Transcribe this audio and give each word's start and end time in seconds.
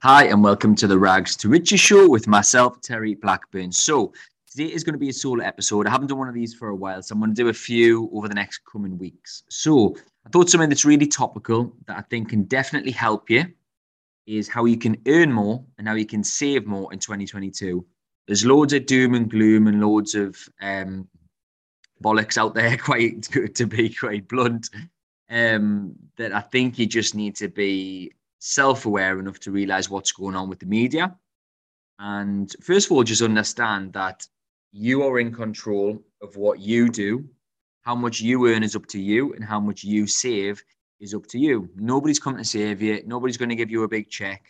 Hi, 0.00 0.24
and 0.24 0.42
welcome 0.42 0.74
to 0.76 0.86
the 0.86 0.98
Rags 0.98 1.34
to 1.36 1.48
Riches 1.48 1.80
show 1.80 2.08
with 2.08 2.26
myself, 2.26 2.80
Terry 2.82 3.14
Blackburn. 3.14 3.72
So, 3.72 4.12
today 4.50 4.72
is 4.72 4.84
going 4.84 4.92
to 4.92 4.98
be 4.98 5.08
a 5.08 5.12
solo 5.12 5.42
episode. 5.42 5.86
I 5.86 5.90
haven't 5.90 6.08
done 6.08 6.18
one 6.18 6.28
of 6.28 6.34
these 6.34 6.52
for 6.52 6.68
a 6.68 6.76
while, 6.76 7.02
so 7.02 7.14
I'm 7.14 7.20
going 7.20 7.34
to 7.34 7.42
do 7.42 7.48
a 7.48 7.54
few 7.54 8.10
over 8.12 8.28
the 8.28 8.34
next 8.34 8.60
coming 8.70 8.98
weeks. 8.98 9.44
So, 9.48 9.96
I 10.26 10.30
thought 10.30 10.50
something 10.50 10.68
that's 10.68 10.84
really 10.84 11.06
topical 11.06 11.74
that 11.86 11.96
I 11.96 12.02
think 12.02 12.30
can 12.30 12.42
definitely 12.44 12.90
help 12.90 13.30
you 13.30 13.46
is 14.26 14.48
how 14.48 14.66
you 14.66 14.76
can 14.76 14.96
earn 15.06 15.32
more 15.32 15.64
and 15.78 15.88
how 15.88 15.94
you 15.94 16.06
can 16.06 16.24
save 16.24 16.66
more 16.66 16.92
in 16.92 16.98
2022. 16.98 17.84
There's 18.26 18.44
loads 18.44 18.72
of 18.72 18.86
doom 18.86 19.14
and 19.14 19.30
gloom 19.30 19.68
and 19.68 19.80
loads 19.80 20.14
of 20.14 20.36
um, 20.60 21.08
bollocks 22.02 22.36
out 22.36 22.54
there, 22.54 22.76
quite 22.78 23.30
good 23.30 23.54
to 23.54 23.66
be 23.66 23.88
quite 23.88 24.28
blunt, 24.28 24.68
um, 25.30 25.94
that 26.16 26.34
I 26.34 26.40
think 26.40 26.78
you 26.78 26.86
just 26.86 27.14
need 27.14 27.36
to 27.36 27.48
be 27.48 28.12
self 28.46 28.84
aware 28.84 29.18
enough 29.18 29.40
to 29.40 29.50
realize 29.50 29.88
what's 29.88 30.12
going 30.12 30.36
on 30.36 30.50
with 30.50 30.58
the 30.58 30.66
media. 30.66 31.16
And 31.98 32.54
first 32.60 32.86
of 32.86 32.92
all, 32.92 33.02
just 33.02 33.22
understand 33.22 33.94
that 33.94 34.26
you 34.70 35.02
are 35.02 35.18
in 35.18 35.32
control 35.32 36.04
of 36.20 36.36
what 36.36 36.60
you 36.60 36.90
do. 36.90 37.24
How 37.82 37.94
much 37.94 38.20
you 38.20 38.46
earn 38.48 38.62
is 38.62 38.76
up 38.76 38.86
to 38.88 39.00
you, 39.00 39.32
and 39.32 39.44
how 39.44 39.60
much 39.60 39.82
you 39.82 40.06
save 40.06 40.62
is 41.00 41.14
up 41.14 41.26
to 41.28 41.38
you. 41.38 41.70
Nobody's 41.74 42.18
coming 42.18 42.38
to 42.38 42.44
save 42.44 42.82
you. 42.82 43.02
Nobody's 43.06 43.38
going 43.38 43.48
to 43.48 43.54
give 43.54 43.70
you 43.70 43.84
a 43.84 43.88
big 43.88 44.10
check. 44.10 44.42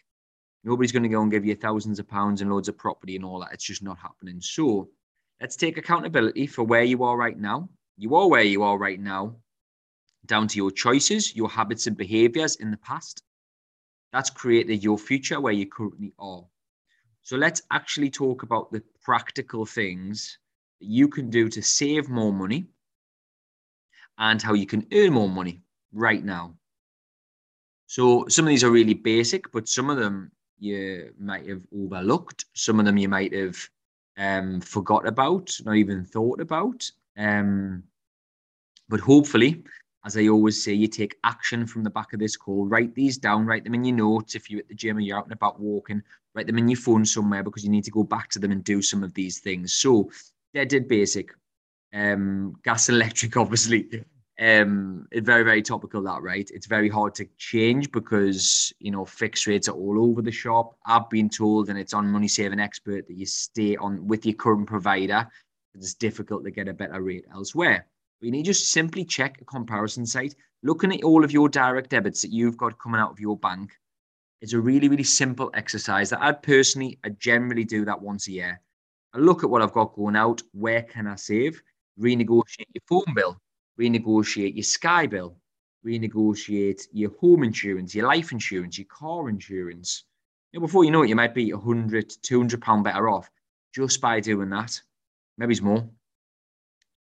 Nobody's 0.64 0.92
going 0.92 1.02
to 1.04 1.08
go 1.08 1.22
and 1.22 1.30
give 1.30 1.44
you 1.44 1.54
thousands 1.54 1.98
of 2.00 2.08
pounds 2.08 2.40
and 2.40 2.50
loads 2.50 2.68
of 2.68 2.76
property 2.76 3.14
and 3.14 3.24
all 3.24 3.40
that. 3.40 3.52
It's 3.52 3.64
just 3.64 3.82
not 3.82 3.98
happening. 3.98 4.40
So 4.40 4.88
let's 5.40 5.56
take 5.56 5.78
accountability 5.78 6.46
for 6.48 6.64
where 6.64 6.84
you 6.84 7.04
are 7.04 7.16
right 7.16 7.38
now. 7.38 7.68
You 7.96 8.16
are 8.16 8.28
where 8.28 8.42
you 8.42 8.64
are 8.64 8.78
right 8.78 8.98
now, 8.98 9.36
down 10.26 10.48
to 10.48 10.56
your 10.56 10.72
choices, 10.72 11.36
your 11.36 11.48
habits 11.48 11.86
and 11.86 11.96
behaviors 11.96 12.56
in 12.56 12.70
the 12.70 12.78
past, 12.78 13.22
that's 14.14 14.30
created 14.30 14.84
your 14.84 14.96
future 14.96 15.40
where 15.40 15.52
you 15.52 15.66
currently 15.66 16.12
are. 16.20 16.44
So 17.22 17.36
let's 17.36 17.62
actually 17.72 18.10
talk 18.10 18.44
about 18.44 18.70
the 18.70 18.80
practical 19.02 19.66
things 19.66 20.38
that 20.80 20.86
you 20.86 21.08
can 21.08 21.30
do 21.30 21.48
to 21.48 21.60
save 21.60 22.08
more 22.08 22.32
money 22.32 22.66
and 24.16 24.40
how 24.40 24.54
you 24.54 24.66
can 24.66 24.86
earn 24.92 25.14
more 25.14 25.28
money 25.28 25.62
right 25.92 26.24
now. 26.24 26.54
So 27.88 28.26
some 28.28 28.44
of 28.44 28.50
these 28.50 28.62
are 28.62 28.70
really 28.70 28.94
basic, 28.94 29.50
but 29.50 29.68
some 29.68 29.90
of 29.90 29.96
them 29.96 30.30
you 30.60 31.12
might 31.18 31.48
have 31.48 31.66
overlooked. 31.76 32.44
Some 32.54 32.78
of 32.78 32.86
them 32.86 32.96
you 32.96 33.08
might 33.08 33.34
have 33.34 33.56
um, 34.16 34.60
forgot 34.60 35.08
about, 35.08 35.50
not 35.64 35.74
even 35.74 36.04
thought 36.04 36.40
about. 36.40 36.88
Um, 37.18 37.82
but 38.88 39.00
hopefully 39.00 39.64
as 40.04 40.16
I 40.16 40.28
always 40.28 40.62
say, 40.62 40.72
you 40.72 40.86
take 40.86 41.16
action 41.24 41.66
from 41.66 41.82
the 41.82 41.90
back 41.90 42.12
of 42.12 42.20
this 42.20 42.36
call. 42.36 42.66
Write 42.66 42.94
these 42.94 43.16
down, 43.16 43.46
write 43.46 43.64
them 43.64 43.74
in 43.74 43.84
your 43.84 43.96
notes 43.96 44.34
if 44.34 44.50
you're 44.50 44.60
at 44.60 44.68
the 44.68 44.74
gym 44.74 44.98
or 44.98 45.00
you're 45.00 45.16
out 45.16 45.24
and 45.24 45.32
about 45.32 45.58
walking. 45.58 46.02
Write 46.34 46.46
them 46.46 46.58
in 46.58 46.68
your 46.68 46.76
phone 46.76 47.06
somewhere 47.06 47.42
because 47.42 47.64
you 47.64 47.70
need 47.70 47.84
to 47.84 47.90
go 47.90 48.02
back 48.02 48.28
to 48.30 48.38
them 48.38 48.52
and 48.52 48.62
do 48.62 48.82
some 48.82 49.02
of 49.02 49.14
these 49.14 49.38
things. 49.38 49.72
So 49.72 50.10
they 50.52 50.64
did 50.66 50.88
basic. 50.88 51.30
Um, 51.94 52.56
gas 52.62 52.88
electric, 52.88 53.36
obviously. 53.38 54.04
Um, 54.38 55.06
very, 55.12 55.44
very 55.44 55.62
topical 55.62 56.02
that, 56.02 56.20
right? 56.20 56.50
It's 56.52 56.66
very 56.66 56.88
hard 56.88 57.14
to 57.14 57.26
change 57.38 57.90
because, 57.90 58.72
you 58.80 58.90
know, 58.90 59.04
fixed 59.04 59.46
rates 59.46 59.68
are 59.68 59.76
all 59.76 60.04
over 60.04 60.20
the 60.20 60.32
shop. 60.32 60.76
I've 60.84 61.08
been 61.08 61.30
told, 61.30 61.70
and 61.70 61.78
it's 61.78 61.94
on 61.94 62.08
Money 62.08 62.28
Saving 62.28 62.60
Expert, 62.60 63.06
that 63.06 63.16
you 63.16 63.26
stay 63.26 63.76
on 63.76 64.06
with 64.06 64.26
your 64.26 64.34
current 64.34 64.66
provider. 64.66 65.26
It's 65.74 65.94
difficult 65.94 66.44
to 66.44 66.50
get 66.50 66.68
a 66.68 66.74
better 66.74 67.00
rate 67.00 67.24
elsewhere. 67.32 67.86
You 68.24 68.30
need 68.30 68.44
to 68.44 68.52
just 68.52 68.70
simply 68.70 69.04
check 69.04 69.38
a 69.42 69.44
comparison 69.44 70.06
site. 70.06 70.34
Looking 70.62 70.94
at 70.94 71.04
all 71.04 71.24
of 71.24 71.30
your 71.30 71.50
direct 71.50 71.90
debits 71.90 72.22
that 72.22 72.32
you've 72.32 72.56
got 72.56 72.78
coming 72.78 72.98
out 72.98 73.10
of 73.10 73.20
your 73.20 73.36
bank 73.36 73.72
is 74.40 74.54
a 74.54 74.60
really, 74.60 74.88
really 74.88 75.04
simple 75.04 75.50
exercise 75.52 76.08
that 76.08 76.22
I 76.22 76.32
personally, 76.32 76.98
I 77.04 77.10
generally 77.10 77.64
do 77.64 77.84
that 77.84 78.00
once 78.00 78.26
a 78.26 78.32
year. 78.32 78.62
I 79.12 79.18
look 79.18 79.44
at 79.44 79.50
what 79.50 79.60
I've 79.60 79.74
got 79.74 79.94
going 79.94 80.16
out. 80.16 80.42
Where 80.52 80.80
can 80.80 81.06
I 81.06 81.16
save? 81.16 81.62
Renegotiate 82.00 82.72
your 82.72 82.82
phone 82.88 83.14
bill, 83.14 83.36
renegotiate 83.78 84.54
your 84.54 84.64
Sky 84.64 85.06
bill, 85.06 85.36
renegotiate 85.84 86.80
your 86.92 87.10
home 87.20 87.44
insurance, 87.44 87.94
your 87.94 88.06
life 88.06 88.32
insurance, 88.32 88.78
your 88.78 88.86
car 88.86 89.28
insurance. 89.28 90.04
You 90.52 90.60
know, 90.60 90.66
before 90.66 90.84
you 90.84 90.90
know 90.92 91.02
it, 91.02 91.10
you 91.10 91.16
might 91.16 91.34
be 91.34 91.52
100, 91.52 92.10
200 92.22 92.62
pound 92.62 92.84
better 92.84 93.06
off 93.06 93.30
just 93.74 94.00
by 94.00 94.20
doing 94.20 94.48
that. 94.48 94.80
Maybe 95.36 95.52
it's 95.52 95.60
more. 95.60 95.86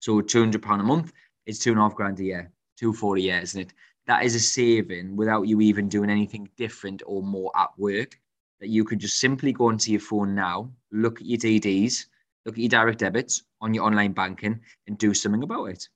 So 0.03 0.19
£200 0.21 0.81
a 0.81 0.83
month 0.83 1.13
is 1.45 1.59
two 1.59 1.71
and 1.71 1.79
a 1.79 1.83
half 1.83 1.95
grand 1.95 2.19
a 2.19 2.25
year, 2.25 2.51
240 2.77 3.21
a 3.21 3.23
year, 3.23 3.39
isn't 3.39 3.61
it? 3.61 3.73
That 4.05 4.25
is 4.25 4.35
a 4.35 4.39
saving 4.41 5.15
without 5.15 5.43
you 5.43 5.61
even 5.61 5.87
doing 5.87 6.09
anything 6.09 6.49
different 6.57 7.01
or 7.05 7.23
more 7.23 7.53
at 7.55 7.69
work. 7.77 8.19
That 8.59 8.67
you 8.67 8.83
could 8.83 8.99
just 8.99 9.17
simply 9.17 9.53
go 9.53 9.69
onto 9.69 9.91
your 9.91 10.01
phone 10.01 10.35
now, 10.35 10.69
look 10.91 11.21
at 11.21 11.25
your 11.25 11.37
DDs, 11.37 12.07
look 12.45 12.55
at 12.55 12.59
your 12.59 12.67
direct 12.67 12.99
debits 12.99 13.43
on 13.61 13.73
your 13.73 13.85
online 13.85 14.11
banking, 14.11 14.59
and 14.87 14.97
do 14.97 15.13
something 15.13 15.41
about 15.41 15.67
it. 15.67 15.87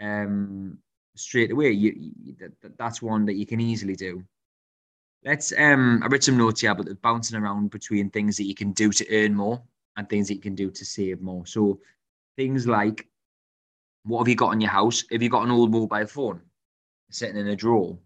Um, 0.00 0.78
straight 1.14 1.52
away, 1.52 1.70
you, 1.70 1.94
you 2.24 2.34
that, 2.40 2.76
that's 2.76 3.02
one 3.02 3.24
that 3.26 3.34
you 3.34 3.46
can 3.46 3.60
easily 3.60 3.94
do. 3.94 4.24
Let's. 5.24 5.52
Um, 5.56 6.02
I 6.02 6.08
read 6.08 6.24
some 6.24 6.36
notes 6.36 6.62
here, 6.62 6.74
but 6.74 7.00
bouncing 7.02 7.38
around 7.38 7.70
between 7.70 8.10
things 8.10 8.36
that 8.36 8.48
you 8.48 8.54
can 8.56 8.72
do 8.72 8.90
to 8.90 9.06
earn 9.16 9.32
more 9.32 9.62
and 9.96 10.08
things 10.08 10.26
that 10.26 10.34
you 10.34 10.40
can 10.40 10.56
do 10.56 10.72
to 10.72 10.84
save 10.84 11.20
more. 11.20 11.46
So 11.46 11.78
things 12.36 12.66
like 12.66 13.06
what 14.04 14.18
have 14.18 14.28
you 14.28 14.36
got 14.36 14.52
in 14.52 14.60
your 14.60 14.70
house? 14.70 15.04
Have 15.10 15.22
you 15.22 15.28
got 15.28 15.44
an 15.44 15.50
old 15.50 15.70
mobile 15.70 16.06
phone 16.06 16.40
sitting 17.10 17.36
in 17.36 17.48
a 17.48 17.56
drawer? 17.56 17.98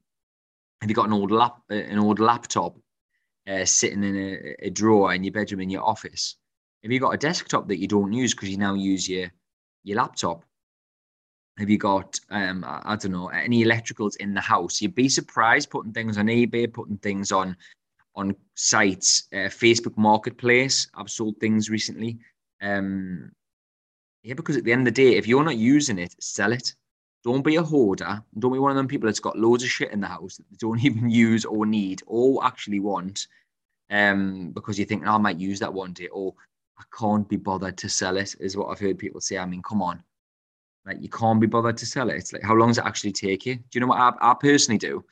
Have 0.81 0.89
you 0.89 0.95
got 0.95 1.07
an 1.07 1.13
old 1.13 1.31
lap, 1.31 1.59
uh, 1.71 1.75
an 1.75 1.99
old 1.99 2.21
laptop 2.21 2.77
uh, 3.49 3.65
sitting 3.65 4.05
in 4.05 4.17
a, 4.17 4.67
a, 4.67 4.71
drawer 4.71 5.13
in 5.13 5.25
your 5.25 5.33
bedroom 5.33 5.61
in 5.61 5.71
your 5.71 5.83
office? 5.83 6.37
Have 6.83 6.93
you 6.93 7.01
got 7.01 7.15
a 7.15 7.19
desktop 7.19 7.67
that 7.69 7.79
you 7.79 7.89
don't 7.89 8.13
use 8.13 8.33
because 8.33 8.49
you 8.49 8.59
now 8.59 8.75
use 8.75 9.09
your 9.09 9.29
your 9.83 9.97
laptop? 9.97 10.45
Have 11.59 11.69
you 11.69 11.79
got 11.79 12.21
um, 12.31 12.63
I, 12.63 12.81
I 12.85 12.97
don't 12.97 13.11
know 13.11 13.29
any 13.29 13.65
electricals 13.65 14.17
in 14.19 14.35
the 14.35 14.41
house? 14.41 14.81
You'd 14.81 14.95
be 14.95 15.09
surprised 15.09 15.71
putting 15.71 15.93
things 15.93 16.17
on 16.17 16.27
eBay, 16.27 16.73
putting 16.73 16.99
things 16.99 17.33
on 17.33 17.57
on 18.15 18.37
sites, 18.55 19.29
uh, 19.33 19.49
Facebook 19.49 19.97
Marketplace. 19.97 20.89
I've 20.95 21.11
sold 21.11 21.39
things 21.41 21.71
recently. 21.71 22.19
Um, 22.63 23.33
yeah, 24.23 24.35
because 24.35 24.57
at 24.57 24.65
the 24.65 24.73
end 24.73 24.87
of 24.87 24.95
the 24.95 25.03
day, 25.03 25.17
if 25.17 25.27
you're 25.27 25.45
not 25.45 25.57
using 25.57 25.99
it, 25.99 26.15
sell 26.21 26.53
it. 26.53 26.75
Don't 27.25 27.45
be 27.45 27.57
a 27.57 27.63
hoarder. 27.63 28.23
Don't 28.39 28.53
be 28.53 28.59
one 28.59 28.71
of 28.71 28.77
them 28.77 28.89
people 28.89 29.07
that's 29.07 29.21
got 29.21 29.39
loads 29.39 29.63
of 29.63 29.71
shit 29.71 29.93
in 29.93 30.01
the 30.01 30.07
house 30.07 30.37
that 30.37 30.45
they 30.51 30.57
don't 30.59 30.85
even 30.85 31.11
use 31.11 31.45
or 31.45 31.67
need 31.67 32.03
or 32.07 32.45
actually 32.45 32.81
want 32.81 33.27
um, 33.91 34.51
because 34.51 34.79
you 34.79 34.85
think, 34.85 35.05
oh, 35.07 35.13
I 35.13 35.19
might 35.19 35.39
use 35.39 35.61
that 35.61 35.73
one 35.73 35.93
day 35.93 36.09
or 36.09 36.35
I 36.79 36.85
can't 36.97 37.29
be 37.29 37.37
bothered 37.37 37.77
to 37.79 37.89
sell 37.89 38.17
it, 38.17 38.35
is 38.39 38.57
what 38.57 38.69
I've 38.69 38.79
heard 38.79 38.99
people 38.99 39.21
say. 39.21 39.39
I 39.39 39.47
mean, 39.47 39.63
come 39.63 39.83
on. 39.83 40.03
Like, 40.87 41.03
you 41.03 41.09
can't 41.09 41.41
be 41.41 41.47
bothered 41.47 41.77
to 41.79 41.87
sell 41.87 42.09
it. 42.09 42.17
It's 42.17 42.33
like, 42.33 42.43
how 42.43 42.55
long 42.55 42.69
does 42.69 42.79
it 42.79 42.87
actually 42.87 43.13
take 43.13 43.45
you? 43.45 43.57
Do 43.57 43.63
you 43.73 43.81
know 43.81 43.89
what 43.89 43.99
I, 43.99 44.13
I 44.31 44.35
personally 44.35 44.79
do? 44.79 45.05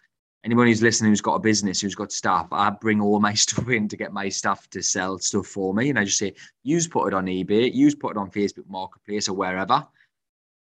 Anyone 0.47 0.69
who's 0.69 0.81
listening 0.81 1.11
who's 1.11 1.21
got 1.21 1.34
a 1.34 1.41
business, 1.41 1.81
who's 1.81 1.97
got 1.97 2.12
staff, 2.12 2.47
I 2.53 2.71
bring 2.71 3.01
all 3.01 3.19
my 3.19 3.34
stuff 3.45 3.69
in 3.69 3.89
to 3.89 3.97
get 3.97 4.12
my 4.12 4.29
staff 4.29 4.71
to 4.71 4.83
sell 4.83 5.19
stuff 5.19 5.49
for 5.49 5.75
me. 5.75 5.91
And 5.91 5.99
I 5.99 6.05
just 6.05 6.19
say, 6.19 6.34
use 6.62 6.87
put 6.87 7.09
it 7.09 7.15
on 7.15 7.27
eBay, 7.27 7.75
use 7.75 7.97
put 7.97 8.12
it 8.12 8.17
on 8.17 8.31
Facebook 8.31 8.69
Marketplace 8.69 9.29
or 9.29 9.35
wherever, 9.35 9.85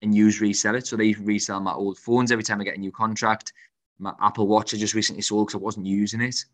and 0.03 0.15
use 0.15 0.39
resell 0.39 0.75
it. 0.75 0.85
So 0.85 0.95
they 0.95 1.13
resell 1.13 1.59
my 1.59 1.73
old 1.73 1.97
phones 1.97 2.31
every 2.31 2.43
time 2.43 2.61
I 2.61 2.63
get 2.63 2.77
a 2.77 2.79
new 2.79 2.91
contract. 2.91 3.53
My 3.97 4.13
Apple 4.21 4.47
Watch 4.47 4.73
I 4.73 4.77
just 4.77 4.93
recently 4.93 5.23
sold 5.23 5.47
because 5.47 5.59
I 5.59 5.63
wasn't 5.63 5.87
using 5.87 6.21
it. 6.21 6.45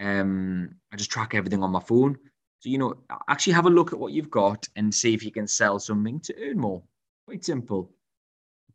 Um, 0.00 0.74
I 0.92 0.96
just 0.96 1.10
track 1.10 1.34
everything 1.34 1.62
on 1.62 1.70
my 1.70 1.80
phone. 1.80 2.18
So, 2.60 2.70
you 2.70 2.78
know, 2.78 2.94
actually 3.28 3.52
have 3.52 3.66
a 3.66 3.70
look 3.70 3.92
at 3.92 3.98
what 3.98 4.12
you've 4.12 4.30
got 4.30 4.66
and 4.76 4.94
see 4.94 5.12
if 5.12 5.22
you 5.22 5.30
can 5.30 5.46
sell 5.46 5.78
something 5.78 6.20
to 6.20 6.34
earn 6.42 6.58
more. 6.58 6.82
Quite 7.26 7.44
simple. 7.44 7.92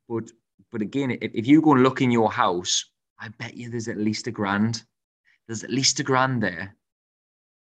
But 0.08 0.30
but 0.72 0.82
again, 0.82 1.12
if, 1.12 1.32
if 1.34 1.48
you 1.48 1.62
go 1.62 1.74
and 1.74 1.84
look 1.84 2.02
in 2.02 2.12
your 2.12 2.32
house 2.32 2.86
I 3.20 3.30
bet 3.30 3.56
you 3.56 3.70
there's 3.70 3.88
at 3.88 3.98
least 3.98 4.28
a 4.28 4.32
grand. 4.32 4.84
There's 5.48 5.64
at 5.64 5.70
least 5.70 6.00
a 6.00 6.04
grand 6.04 6.44
there 6.44 6.76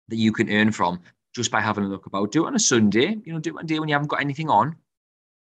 that 0.08 0.16
you 0.16 0.32
can 0.32 0.50
earn 0.50 0.72
from 0.72 1.00
just 1.34 1.50
by 1.50 1.60
having 1.60 1.84
a 1.84 1.88
look 1.88 2.06
about. 2.06 2.32
Do 2.32 2.44
it 2.44 2.48
on 2.48 2.56
a 2.56 2.60
Sunday. 2.60 3.16
You 3.24 3.32
know, 3.32 3.38
do 3.38 3.50
it 3.50 3.58
on 3.58 3.64
a 3.64 3.66
day 3.66 3.78
when 3.78 3.88
you 3.88 3.94
haven't 3.94 4.08
got 4.08 4.20
anything 4.20 4.50
on. 4.50 4.76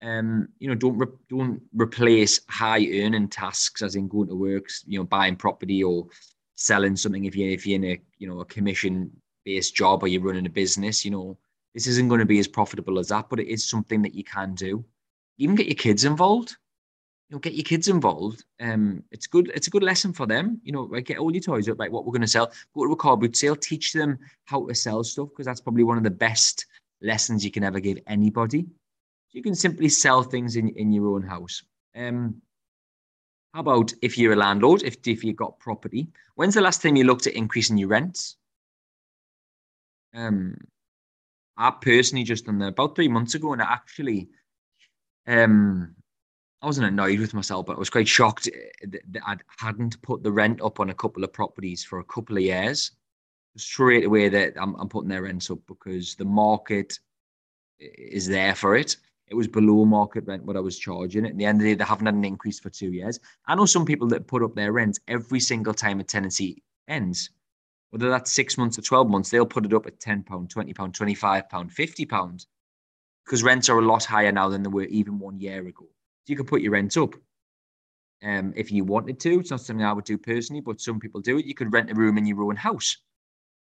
Um, 0.01 0.47
you 0.59 0.69
know, 0.69 0.75
don't 0.75 0.97
re- 0.97 1.07
don't 1.29 1.61
replace 1.73 2.41
high 2.47 2.85
earning 2.85 3.27
tasks 3.27 3.81
as 3.81 3.95
in 3.95 4.07
going 4.07 4.29
to 4.29 4.35
work, 4.35 4.67
you 4.85 4.97
know, 4.97 5.05
buying 5.05 5.35
property 5.35 5.83
or 5.83 6.07
selling 6.55 6.95
something 6.95 7.25
if 7.25 7.35
you 7.35 7.49
if 7.49 7.65
you're 7.65 7.75
in 7.75 7.85
a 7.85 8.01
you 8.17 8.27
know 8.27 8.39
a 8.39 8.45
commission 8.45 9.11
based 9.45 9.75
job 9.75 10.03
or 10.03 10.07
you're 10.07 10.21
running 10.21 10.45
a 10.45 10.49
business. 10.49 11.03
You 11.03 11.11
know, 11.11 11.37
this 11.73 11.87
isn't 11.87 12.07
going 12.07 12.19
to 12.19 12.25
be 12.25 12.39
as 12.39 12.47
profitable 12.47 12.97
as 12.99 13.09
that, 13.09 13.29
but 13.29 13.39
it 13.39 13.47
is 13.47 13.67
something 13.67 14.01
that 14.03 14.15
you 14.15 14.23
can 14.23 14.55
do. 14.55 14.85
Even 15.37 15.55
get 15.55 15.67
your 15.67 15.75
kids 15.75 16.05
involved 16.05 16.55
you 17.29 17.35
know, 17.35 17.39
get 17.39 17.53
your 17.53 17.63
kids 17.63 17.87
involved. 17.87 18.43
Um, 18.59 19.03
it's 19.11 19.27
good. 19.27 19.51
It's 19.53 19.67
a 19.67 19.69
good 19.69 19.83
lesson 19.83 20.13
for 20.13 20.25
them. 20.25 20.59
You 20.63 20.71
know, 20.71 20.83
like 20.83 21.05
get 21.05 21.19
all 21.19 21.31
your 21.31 21.43
toys 21.43 21.69
up, 21.69 21.77
like 21.77 21.91
what 21.91 22.05
we're 22.05 22.11
going 22.11 22.21
to 22.21 22.27
sell. 22.27 22.51
Go 22.75 22.87
to 22.87 22.93
a 22.93 22.95
car 22.95 23.17
boot 23.17 23.37
sale, 23.37 23.55
teach 23.55 23.93
them 23.93 24.17
how 24.45 24.65
to 24.65 24.73
sell 24.73 25.03
stuff 25.03 25.29
because 25.29 25.45
that's 25.45 25.61
probably 25.61 25.83
one 25.83 25.97
of 25.97 26.03
the 26.03 26.09
best 26.09 26.65
lessons 27.01 27.45
you 27.45 27.51
can 27.51 27.63
ever 27.63 27.79
give 27.79 27.99
anybody. 28.07 28.65
You 29.31 29.43
can 29.43 29.53
simply 29.53 29.89
sell 29.89 30.23
things 30.23 30.55
in, 30.55 30.69
in 30.69 30.91
your 30.91 31.15
own 31.15 31.21
house. 31.21 31.61
Um, 31.95 32.41
how 33.53 33.61
about 33.61 33.93
if 34.01 34.17
you're 34.17 34.33
a 34.33 34.35
landlord, 34.35 34.81
if, 34.83 34.97
if 35.05 35.23
you've 35.23 35.35
got 35.35 35.59
property? 35.59 36.07
When's 36.35 36.55
the 36.55 36.61
last 36.61 36.81
time 36.81 36.95
you 36.95 37.03
looked 37.03 37.27
at 37.27 37.33
increasing 37.33 37.77
your 37.77 37.89
rents? 37.89 38.37
Um, 40.15 40.57
I 41.57 41.71
personally 41.71 42.23
just 42.23 42.45
done 42.45 42.57
that 42.59 42.69
about 42.69 42.95
three 42.95 43.07
months 43.07 43.35
ago, 43.35 43.53
and 43.53 43.61
I 43.61 43.65
actually, 43.65 44.29
um, 45.27 45.95
I 46.61 46.65
wasn't 46.65 46.87
annoyed 46.87 47.19
with 47.19 47.33
myself, 47.33 47.65
but 47.65 47.77
I 47.77 47.79
was 47.79 47.89
quite 47.89 48.07
shocked 48.07 48.49
uh, 48.53 48.87
that 49.11 49.21
I 49.25 49.37
hadn't 49.57 50.01
put 50.01 50.23
the 50.23 50.31
rent 50.31 50.61
up 50.61 50.79
on 50.79 50.89
a 50.89 50.93
couple 50.95 51.23
of 51.23 51.31
properties 51.31 51.83
for 51.83 51.99
a 51.99 52.03
couple 52.03 52.35
of 52.37 52.43
years. 52.43 52.91
Straight 53.55 54.05
away, 54.05 54.29
that 54.29 54.53
I'm, 54.59 54.75
I'm 54.75 54.89
putting 54.89 55.09
their 55.09 55.23
rents 55.23 55.49
up 55.49 55.59
because 55.67 56.15
the 56.15 56.25
market 56.25 56.99
is 57.79 58.27
there 58.27 58.55
for 58.55 58.75
it. 58.75 58.97
It 59.27 59.35
was 59.35 59.47
below 59.47 59.85
market 59.85 60.25
rent 60.25 60.43
what 60.43 60.57
I 60.57 60.61
was 60.61 60.77
charging. 60.77 61.25
At 61.25 61.37
the 61.37 61.45
end 61.45 61.61
of 61.61 61.63
the 61.63 61.71
day, 61.71 61.75
they 61.75 61.83
haven't 61.83 62.07
had 62.07 62.15
an 62.15 62.25
increase 62.25 62.59
for 62.59 62.69
two 62.69 62.91
years. 62.91 63.19
I 63.47 63.55
know 63.55 63.65
some 63.65 63.85
people 63.85 64.07
that 64.09 64.27
put 64.27 64.43
up 64.43 64.55
their 64.55 64.71
rent 64.71 64.99
every 65.07 65.39
single 65.39 65.73
time 65.73 65.99
a 65.99 66.03
tenancy 66.03 66.63
ends. 66.87 67.29
Whether 67.91 68.09
that's 68.09 68.33
six 68.33 68.57
months 68.57 68.77
or 68.77 68.81
12 68.81 69.09
months, 69.09 69.29
they'll 69.29 69.45
put 69.45 69.65
it 69.65 69.73
up 69.73 69.87
at 69.87 69.99
£10, 69.99 70.25
£20, 70.25 70.73
£25, 70.73 71.49
£50 71.49 72.45
because 73.25 73.43
rents 73.43 73.69
are 73.69 73.77
a 73.77 73.85
lot 73.85 74.03
higher 74.03 74.31
now 74.31 74.49
than 74.49 74.63
they 74.63 74.69
were 74.69 74.85
even 74.85 75.19
one 75.19 75.39
year 75.39 75.65
ago. 75.67 75.85
You 76.27 76.35
can 76.35 76.45
put 76.45 76.61
your 76.61 76.73
rent 76.73 76.95
up 76.97 77.15
um, 78.23 78.53
if 78.55 78.71
you 78.71 78.83
wanted 78.83 79.19
to. 79.21 79.39
It's 79.39 79.51
not 79.51 79.61
something 79.61 79.85
I 79.85 79.93
would 79.93 80.05
do 80.05 80.17
personally, 80.17 80.61
but 80.61 80.81
some 80.81 80.99
people 80.99 81.21
do 81.21 81.37
it. 81.37 81.45
You 81.45 81.55
could 81.55 81.73
rent 81.73 81.91
a 81.91 81.95
room 81.95 82.17
in 82.17 82.25
your 82.25 82.43
own 82.43 82.55
house 82.55 82.97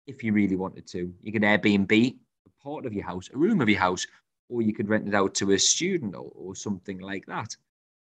if 0.06 0.24
you 0.24 0.32
really 0.32 0.56
wanted 0.56 0.86
to. 0.88 1.12
You 1.20 1.32
could 1.32 1.42
Airbnb 1.42 2.16
a 2.46 2.62
part 2.62 2.86
of 2.86 2.92
your 2.92 3.04
house, 3.04 3.28
a 3.32 3.38
room 3.38 3.60
of 3.60 3.68
your 3.68 3.78
house, 3.78 4.06
or 4.48 4.62
you 4.62 4.72
could 4.72 4.88
rent 4.88 5.06
it 5.06 5.14
out 5.14 5.34
to 5.36 5.52
a 5.52 5.58
student 5.58 6.14
or, 6.14 6.32
or 6.34 6.56
something 6.56 6.98
like 6.98 7.26
that. 7.26 7.56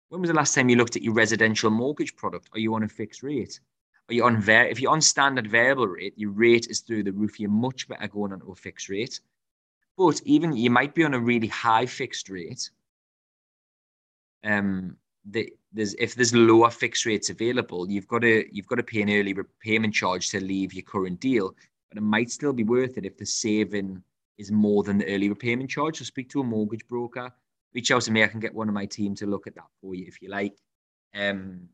When 0.08 0.20
was 0.20 0.29
the 0.29 0.37
last 0.37 0.55
time 0.55 0.69
you 0.69 0.76
looked 0.76 0.96
at 0.96 1.02
your 1.02 1.14
residential 1.14 1.70
mortgage 1.70 2.17
product? 2.17 2.49
Are 2.52 2.58
you 2.58 2.75
on 2.75 2.82
a 2.82 2.88
fixed 2.88 3.23
rate? 3.23 3.61
Are 4.08 4.14
you 4.14 4.25
on 4.25 4.40
var- 4.40 4.67
if 4.67 4.81
you're 4.81 4.93
on 4.93 5.00
standard 5.00 5.46
variable 5.46 5.87
rate, 5.87 6.14
your 6.17 6.31
rate 6.31 6.67
is 6.69 6.81
through 6.81 7.05
the 7.05 7.12
roof. 7.12 7.38
You're 7.38 7.50
much 7.50 7.88
better 7.88 8.08
going 8.08 8.32
onto 8.32 8.50
a 8.50 8.55
fixed 8.55 8.88
rate. 8.88 9.20
But 9.96 10.20
even 10.25 10.56
you 10.56 10.70
might 10.70 10.94
be 10.94 11.05
on 11.05 11.14
a 11.14 11.20
really 11.20 11.46
high 11.46 11.87
fixed 11.87 12.28
rate. 12.28 12.70
Um, 14.44 14.97
the, 15.31 15.53
there's 15.73 15.94
if 15.94 16.15
there's 16.15 16.35
lower 16.35 16.71
fixed 16.71 17.06
rates 17.06 17.31
available, 17.31 17.91
you've 17.91 18.09
got 18.09 18.21
to 18.23 18.44
you've 18.55 18.67
got 18.67 18.77
to 18.77 18.83
pay 18.83 19.03
an 19.03 19.11
early 19.11 19.33
repayment 19.33 19.94
charge 19.94 20.31
to 20.31 20.41
leave 20.41 20.73
your 20.75 20.83
current 20.83 21.21
deal. 21.21 21.55
But 21.91 21.99
it 21.99 22.03
might 22.03 22.31
still 22.31 22.53
be 22.53 22.65
worth 22.65 22.99
it 22.99 23.05
if 23.05 23.17
the 23.19 23.27
saving 23.27 24.03
is 24.39 24.50
more 24.50 24.83
than 24.83 24.99
the 24.99 25.15
early 25.15 25.29
repayment 25.29 25.71
charge. 25.71 25.99
So 25.99 26.05
speak 26.05 26.31
to 26.31 26.41
a 26.41 26.44
mortgage 26.44 26.87
broker. 26.89 27.31
Reach 27.75 27.91
out 27.91 28.03
to 28.03 28.11
me. 28.11 28.23
I 28.23 28.29
can 28.29 28.41
get 28.41 28.55
one 28.55 28.69
of 28.69 28.75
my 28.75 28.87
team 28.87 29.15
to 29.17 29.27
look 29.27 29.47
at 29.47 29.55
that 29.55 29.69
for 29.81 29.94
you 29.94 30.06
if 30.06 30.21
you 30.21 30.29
like. 30.29 30.56
Um, 31.15 31.69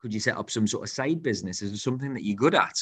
could 0.00 0.12
you 0.12 0.20
set 0.20 0.36
up 0.36 0.50
some 0.50 0.66
sort 0.66 0.84
of 0.84 0.90
side 0.90 1.22
business? 1.22 1.62
Is 1.62 1.70
there 1.70 1.78
something 1.78 2.12
that 2.14 2.24
you're 2.24 2.36
good 2.36 2.54
at? 2.54 2.78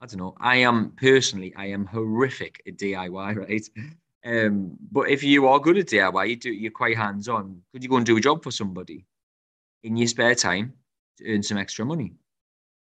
I 0.00 0.06
don't 0.06 0.18
know. 0.18 0.34
I 0.40 0.56
am 0.56 0.92
personally, 0.96 1.54
I 1.56 1.66
am 1.66 1.86
horrific 1.86 2.62
at 2.66 2.76
DIY, 2.76 3.36
right? 3.48 3.68
Um, 4.24 4.76
but 4.90 5.08
if 5.08 5.22
you 5.22 5.46
are 5.46 5.60
good 5.60 5.78
at 5.78 5.86
DIY, 5.86 6.28
you 6.28 6.36
do, 6.36 6.52
you're 6.52 6.70
quite 6.72 6.96
hands 6.96 7.28
on. 7.28 7.62
Could 7.72 7.82
you 7.82 7.88
go 7.88 7.96
and 7.96 8.06
do 8.06 8.16
a 8.16 8.20
job 8.20 8.42
for 8.42 8.50
somebody 8.50 9.04
in 9.84 9.96
your 9.96 10.08
spare 10.08 10.34
time 10.34 10.72
to 11.18 11.32
earn 11.32 11.42
some 11.42 11.58
extra 11.58 11.84
money? 11.84 12.14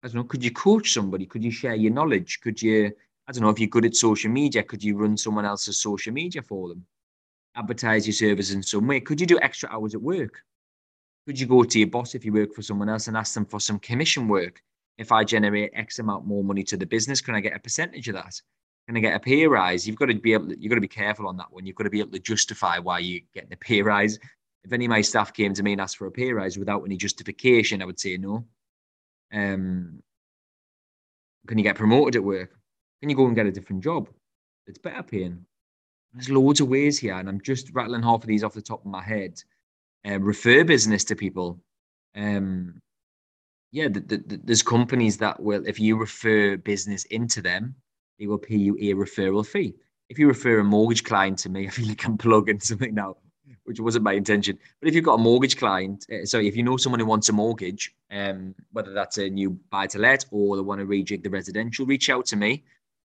I 0.03 0.09
don't 0.09 0.17
know. 0.17 0.25
Could 0.25 0.45
you 0.45 0.53
coach 0.53 0.93
somebody? 0.93 1.27
Could 1.27 1.43
you 1.43 1.51
share 1.51 1.75
your 1.75 1.93
knowledge? 1.93 2.41
Could 2.41 2.61
you, 2.61 2.93
I 3.27 3.33
don't 3.33 3.43
know, 3.43 3.49
if 3.49 3.59
you're 3.59 3.69
good 3.69 3.87
at 3.87 3.97
social 3.97 4.31
media, 4.31 4.63
could 4.63 4.85
you 4.85 4.97
run 4.97 5.17
someone 5.17 5.45
else's 5.45 5.81
social 5.81 6.13
media 6.13 6.43
for 6.43 6.69
them? 6.69 6.85
Advertise 7.57 8.07
your 8.07 8.15
service 8.15 8.53
in 8.53 8.63
some 8.63 8.87
way? 8.87 9.01
Could 9.01 9.21
you 9.21 9.27
do 9.27 9.39
extra 9.41 9.71
hours 9.71 9.95
at 9.95 10.03
work? 10.03 10.43
Could 11.27 11.41
you 11.41 11.47
go 11.47 11.65
to 11.65 11.79
your 11.79 11.89
boss 11.89 12.15
if 12.15 12.25
you 12.25 12.33
work 12.33 12.53
for 12.53 12.63
someone 12.63 12.91
else 12.91 13.09
and 13.09 13.17
ask 13.17 13.33
them 13.33 13.47
for 13.47 13.59
some 13.61 13.79
commission 13.79 14.29
work? 14.29 14.63
If 14.99 15.11
I 15.11 15.25
generate 15.25 15.71
X 15.75 15.99
amount 15.99 16.27
more 16.27 16.45
money 16.45 16.63
to 16.65 16.77
the 16.77 16.87
business, 16.87 17.21
can 17.21 17.35
I 17.35 17.41
get 17.41 17.57
a 17.57 17.59
percentage 17.59 18.09
of 18.09 18.15
that? 18.15 18.41
Can 18.87 18.97
I 18.97 19.01
get 19.01 19.17
a 19.17 19.21
pay 19.21 19.47
rise? 19.47 19.87
You've 19.87 19.97
got 19.97 20.07
to 20.07 20.15
be 20.15 20.35
able 20.35 20.49
to, 20.49 20.61
you've 20.61 20.71
got 20.71 20.77
to 20.77 20.81
be 20.81 20.89
careful 20.89 21.27
on 21.27 21.37
that 21.39 21.51
one. 21.51 21.65
You've 21.65 21.77
got 21.77 21.85
to 21.85 21.91
be 21.91 22.01
able 22.01 22.13
to 22.13 22.19
justify 22.19 22.79
why 22.79 22.99
you're 22.99 23.23
getting 23.35 23.53
a 23.53 23.57
pay 23.57 23.83
rise. 23.83 24.19
If 24.63 24.73
any 24.73 24.85
of 24.87 24.91
my 24.91 25.01
staff 25.01 25.33
came 25.33 25.55
to 25.55 25.63
me 25.63 25.73
and 25.73 25.81
asked 25.81 25.97
for 25.97 26.07
a 26.07 26.11
pay 26.13 26.33
rise 26.33 26.59
without 26.59 26.83
any 26.83 26.97
justification, 26.97 27.83
I 27.83 27.87
would 27.87 28.01
say 28.01 28.17
no. 28.17 28.47
Um, 29.33 30.03
can 31.47 31.59
you 31.59 31.65
get 31.65 31.77
promoted 31.77 32.17
at 32.17 32.25
work? 32.25 32.51
Can 33.01 33.11
you 33.11 33.17
go 33.17 33.27
and 33.27 33.35
get 33.35 33.47
a 33.47 33.53
different 33.53 33.83
job? 33.83 34.09
It's 34.67 34.79
better 34.79 35.03
paying. 35.03 35.45
There's 36.13 36.31
loads 36.31 36.61
of 36.61 36.69
ways 36.69 36.99
here, 36.99 37.15
and 37.15 37.29
I'm 37.29 37.41
just 37.41 37.71
rattling 37.75 38.03
half 38.03 38.23
of 38.23 38.27
these 38.27 38.45
off 38.45 38.55
the 38.55 38.63
top 38.63 38.81
of 38.81 38.91
my 38.91 39.03
head 39.03 39.43
uh, 40.09 40.21
refer 40.21 40.65
business 40.65 41.05
to 41.05 41.17
people. 41.17 41.61
Um, 42.15 42.81
yeah, 43.73 43.89
the, 43.89 44.01
the, 44.01 44.17
the, 44.19 44.41
there's 44.45 44.63
companies 44.63 45.19
that 45.19 45.41
will, 45.41 45.67
if 45.67 45.81
you 45.81 45.97
refer 45.97 46.57
business 46.57 47.05
into 47.07 47.43
them, 47.43 47.75
they 48.19 48.27
will 48.27 48.39
pay 48.39 48.57
you 48.57 48.77
a 48.77 48.95
referral 48.95 49.47
fee. 49.47 49.75
If 50.09 50.19
you 50.19 50.29
refer 50.29 50.59
a 50.59 50.65
mortgage 50.65 51.05
client 51.05 51.39
to 51.41 51.49
me, 51.49 51.67
I 51.67 51.71
feel 51.71 51.89
like 51.89 52.05
I'm 52.05 52.19
plugging 52.19 52.61
something 52.61 52.95
now, 52.95 53.17
which 53.65 53.81
wasn't 53.81 54.05
my 54.05 54.13
intention. 54.13 54.59
But 54.81 54.89
if 54.89 54.95
you've 54.95 55.05
got 55.05 55.15
a 55.15 55.23
mortgage 55.23 55.57
client, 55.57 56.07
uh, 56.13 56.25
sorry, 56.25 56.49
if 56.49 56.57
you 56.57 56.63
know 56.63 56.77
someone 56.77 57.01
who 57.01 57.07
wants 57.07 57.29
a 57.29 57.33
mortgage, 57.33 57.95
um, 58.11 58.55
whether 58.73 58.93
that's 58.93 59.19
a 59.19 59.29
new 59.29 59.51
buy 59.71 59.87
to 59.89 59.99
let 59.99 60.25
or 60.31 60.57
they 60.57 60.63
want 60.63 60.81
to 60.81 60.87
rejig 60.87 61.23
the 61.23 61.31
residential, 61.31 61.87
reach 61.87 62.11
out 62.11 62.27
to 62.27 62.37
me. 62.37 62.65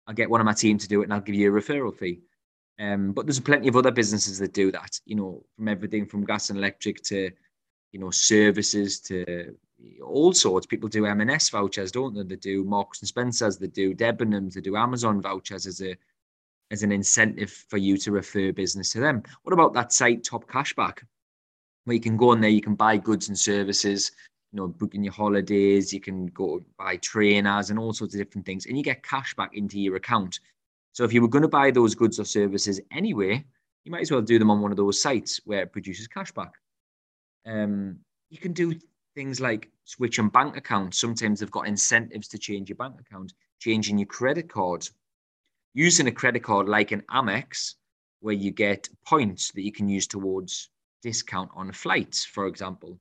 I'll 0.08 0.16
get 0.16 0.30
one 0.30 0.42
of 0.42 0.46
my 0.46 0.54
team 0.54 0.78
to 0.80 0.88
do 0.88 1.02
it 1.02 1.06
and 1.06 1.14
I'll 1.14 1.22
give 1.22 1.36
you 1.36 1.56
a 1.56 1.62
referral 1.62 1.96
fee. 1.96 2.22
Um, 2.80 3.12
but 3.12 3.26
there's 3.26 3.40
plenty 3.40 3.68
of 3.68 3.76
other 3.76 3.92
businesses 3.92 4.40
that 4.40 4.54
do 4.54 4.72
that, 4.72 5.00
you 5.06 5.16
know, 5.16 5.44
from 5.56 5.68
everything 5.68 6.06
from 6.06 6.26
gas 6.26 6.50
and 6.50 6.58
electric 6.58 7.04
to, 7.04 7.30
you 7.92 8.00
know, 8.00 8.10
services 8.10 9.02
to 9.02 9.54
all 10.04 10.34
sorts. 10.34 10.66
People 10.66 10.90
do 10.90 11.06
M&S 11.06 11.50
vouchers, 11.50 11.92
don't 11.92 12.14
they? 12.14 12.24
They 12.24 12.36
do 12.36 12.64
Marks 12.64 13.02
and 13.02 13.08
Spencers, 13.08 13.58
they 13.58 13.68
do 13.68 13.96
Debenhams, 13.96 14.54
they 14.54 14.62
do 14.62 14.76
Amazon 14.76 15.22
vouchers 15.22 15.66
as 15.66 15.82
a 15.82 15.96
as 16.72 16.84
an 16.84 16.92
incentive 16.92 17.52
for 17.68 17.78
you 17.78 17.98
to 17.98 18.12
refer 18.12 18.52
business 18.52 18.92
to 18.92 19.00
them. 19.00 19.24
What 19.42 19.54
about 19.54 19.74
that 19.74 19.92
site 19.92 20.24
Top 20.24 20.48
Cashback, 20.48 21.00
where 21.86 21.96
you 21.96 22.00
can 22.00 22.16
go 22.16 22.30
on 22.30 22.42
there, 22.42 22.50
you 22.52 22.62
can 22.62 22.76
buy 22.76 22.98
goods 22.98 23.28
and 23.28 23.38
services, 23.38 24.12
you 24.52 24.58
know, 24.58 24.68
booking 24.68 25.04
your 25.04 25.14
holidays, 25.14 25.92
you 25.92 26.00
can 26.00 26.28
go 26.28 26.64
buy 26.78 26.98
trainers 26.98 27.72
and 27.72 27.80
all 27.80 27.92
sorts 27.92 28.14
of 28.14 28.20
different 28.20 28.46
things, 28.46 28.68
and 28.68 28.78
you 28.78 28.84
get 28.84 29.02
cash 29.02 29.34
back 29.34 29.56
into 29.56 29.80
your 29.80 29.96
account. 29.96 30.40
So 30.92 31.04
if 31.04 31.14
you 31.14 31.22
were 31.22 31.28
going 31.28 31.42
to 31.42 31.48
buy 31.48 31.72
those 31.72 31.96
goods 31.96 32.20
or 32.20 32.26
services 32.26 32.80
anyway, 32.92 33.44
you 33.84 33.92
might 33.92 34.02
as 34.02 34.12
well 34.12 34.22
do 34.22 34.38
them 34.38 34.52
on 34.52 34.62
one 34.62 34.72
of 34.72 34.78
those 34.78 35.02
sites 35.02 35.42
where 35.46 35.64
it 35.64 35.72
produces 35.72 36.08
cashback. 36.08 36.52
Um, 37.46 37.98
you 38.30 38.38
can 38.38 38.54
do 38.54 38.76
things 39.20 39.42
like 39.42 39.70
switch 39.84 40.18
on 40.18 40.30
bank 40.30 40.56
accounts. 40.56 40.98
Sometimes 40.98 41.42
they've 41.42 41.52
got 41.52 41.68
incentives 41.68 42.30
to 42.30 42.38
change 42.38 42.70
your 42.70 42.78
bank 42.78 42.96
account, 43.02 43.34
changing 43.60 43.98
your 43.98 44.06
credit 44.06 44.48
card, 44.48 44.88
using 45.74 46.08
a 46.08 46.12
credit 46.12 46.42
card 46.42 46.70
like 46.70 46.94
an 46.94 47.04
Amex, 47.12 47.76
where 48.22 48.34
you 48.34 48.52
get 48.52 48.88
points 49.06 49.52
that 49.52 49.64
you 49.64 49.74
can 49.74 49.90
use 49.90 50.08
towards 50.08 50.70
discount 51.04 51.50
on 51.54 51.70
flights, 51.74 52.24
for 52.24 52.48
example, 52.48 52.98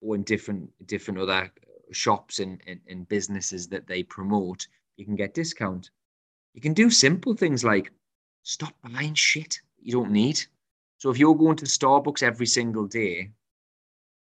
or 0.00 0.14
in 0.14 0.22
different 0.22 0.70
different 0.86 1.20
other 1.20 1.52
shops 1.92 2.38
and, 2.38 2.62
and, 2.66 2.80
and 2.88 3.06
businesses 3.06 3.68
that 3.68 3.86
they 3.86 4.02
promote, 4.02 4.66
you 4.96 5.04
can 5.04 5.16
get 5.16 5.34
discount. 5.34 5.90
You 6.54 6.62
can 6.62 6.72
do 6.72 6.88
simple 6.88 7.34
things 7.34 7.62
like 7.62 7.92
stop 8.42 8.72
buying 8.82 9.12
shit 9.12 9.60
you 9.82 9.92
don't 9.92 10.12
need. 10.12 10.40
So 10.96 11.10
if 11.10 11.18
you're 11.18 11.34
going 11.44 11.56
to 11.56 11.66
Starbucks 11.66 12.22
every 12.22 12.46
single 12.46 12.86
day, 12.86 13.32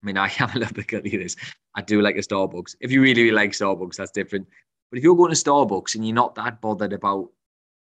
I 0.04 0.06
mean, 0.06 0.18
I 0.18 0.32
am 0.40 0.52
a 0.52 0.60
little 0.60 0.74
bit 0.74 0.88
guilty 0.88 1.16
of 1.16 1.24
this. 1.24 1.36
I 1.76 1.82
do 1.82 2.02
like 2.02 2.16
a 2.16 2.20
Starbucks. 2.20 2.76
If 2.82 2.92
you 2.92 3.02
really, 3.02 3.24
really 3.24 3.36
like 3.36 3.52
Starbucks, 3.52 3.96
that's 3.96 4.12
different. 4.12 4.48
But 4.92 4.98
if 4.98 5.04
you're 5.04 5.16
going 5.16 5.34
to 5.34 5.38
Starbucks 5.38 5.96
and 5.96 6.06
you're 6.06 6.16
not 6.16 6.36
that 6.36 6.62
bothered 6.62 6.94
about 6.94 7.30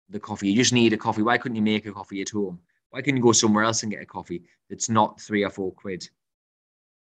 the 0.10 0.20
coffee, 0.20 0.50
you 0.50 0.56
just 0.56 0.74
need 0.74 0.94
a 0.94 0.98
coffee. 0.98 1.22
Why 1.22 1.38
couldn't 1.38 1.56
you 1.56 1.62
make 1.62 1.86
a 1.86 1.92
coffee 1.92 2.22
at 2.22 2.30
home? 2.30 2.60
Why 2.90 3.02
couldn't 3.02 3.18
you 3.18 3.24
go 3.24 3.32
somewhere 3.32 3.64
else 3.64 3.84
and 3.84 3.92
get 3.92 4.02
a 4.02 4.06
coffee 4.06 4.44
that's 4.70 4.90
not 4.90 5.20
three 5.20 5.44
or 5.44 5.50
four 5.50 5.72
quid? 5.72 6.08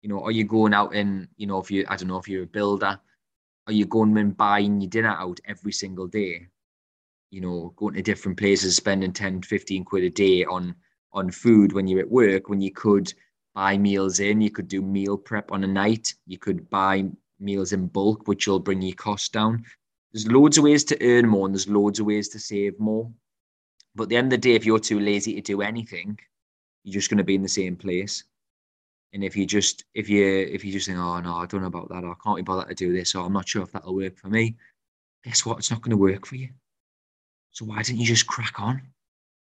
You 0.02 0.10
know, 0.10 0.24
are 0.24 0.32
you 0.32 0.44
going 0.44 0.74
out 0.74 0.94
and, 0.94 1.28
you 1.38 1.48
know, 1.48 1.60
if 1.60 1.72
you, 1.72 1.86
I 1.90 1.96
don't 1.96 2.08
know, 2.08 2.18
if 2.18 2.28
you're 2.28 2.44
a 2.44 2.48
builder, 2.48 3.00
are 3.66 3.74
you 3.74 3.86
going 3.86 4.18
and 4.18 4.38
buying 4.38 4.80
your 4.80 4.90
dinner 4.90 5.10
out 5.10 5.40
every 5.46 5.72
single 5.72 6.08
day? 6.08 6.48
you 7.30 7.42
know, 7.42 7.74
going 7.76 7.94
to 7.96 8.02
different 8.02 8.38
places, 8.38 8.76
spending 8.76 9.12
10, 9.12 9.42
15 9.42 9.84
quid 9.84 10.04
a 10.04 10.10
day 10.10 10.46
on 10.46 10.76
on 11.14 11.32
food 11.32 11.72
when 11.74 11.88
you're 11.88 12.02
at 12.02 12.12
work, 12.12 12.50
when 12.50 12.62
you 12.62 12.72
could 12.72 13.12
buy 13.58 13.76
meals 13.76 14.20
in, 14.20 14.40
you 14.40 14.52
could 14.52 14.68
do 14.68 14.84
meal 14.84 15.18
prep 15.18 15.52
on 15.52 15.64
a 15.64 15.68
night, 15.68 16.14
you 16.28 16.38
could 16.38 16.70
buy 16.70 17.04
meals 17.40 17.74
in 17.74 17.88
bulk, 17.88 18.28
which 18.28 18.48
will 18.48 18.60
bring 18.60 18.84
your 18.84 18.96
cost 18.96 19.34
down. 19.34 19.66
There's 20.14 20.28
loads 20.28 20.60
of 20.60 20.64
ways 20.64 20.84
to 20.84 21.04
earn 21.04 21.28
more 21.28 21.48
and 21.48 21.56
there's 21.56 21.68
loads 21.68 22.00
of 22.00 22.06
ways 22.06 22.30
to 22.30 22.40
save 22.40 22.80
more. 22.80 23.12
But 23.96 24.04
at 24.04 24.10
the 24.10 24.16
end 24.18 24.28
of 24.28 24.40
the 24.40 24.50
day, 24.50 24.54
if 24.54 24.64
you're 24.64 24.78
too 24.78 25.00
lazy 25.00 25.34
to 25.34 25.42
do 25.42 25.64
anything, 25.64 26.20
you're 26.84 26.94
just 26.94 27.10
going 27.10 27.18
to 27.18 27.24
be 27.24 27.34
in 27.34 27.42
the 27.42 27.50
same 27.50 27.76
place. 27.76 28.24
And 29.14 29.24
if 29.24 29.36
you 29.36 29.48
just 29.48 29.86
if 29.96 30.08
you 30.08 30.24
if 30.24 30.64
you 30.64 30.72
just 30.72 30.86
think, 30.86 31.00
oh 31.00 31.20
no, 31.20 31.38
I 31.38 31.48
don't 31.48 31.62
know 31.62 31.68
about 31.68 31.90
that, 31.90 32.04
I 32.04 32.14
can't 32.24 32.36
be 32.38 32.44
bothered 32.44 32.68
to 32.68 32.76
do 32.76 32.94
this, 32.94 33.16
or 33.16 33.26
I'm 33.26 33.34
not 33.34 33.48
sure 33.48 33.64
if 33.64 33.72
that'll 33.72 33.96
work 33.96 34.18
for 34.18 34.28
me, 34.28 34.56
guess 35.24 35.48
what? 35.48 35.58
It's 35.58 35.72
not 35.72 35.82
going 35.82 35.98
to 35.98 35.98
work 35.98 36.28
for 36.28 36.36
you. 36.36 36.50
So 37.54 37.66
why 37.66 37.82
didn't 37.82 38.02
you 38.02 38.06
just 38.06 38.28
crack 38.28 38.60
on 38.60 38.84